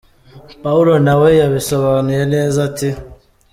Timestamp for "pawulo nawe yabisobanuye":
0.63-2.23